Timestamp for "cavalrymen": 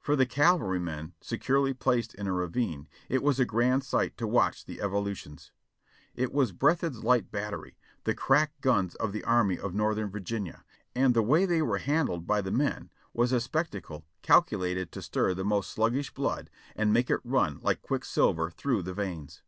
0.26-1.12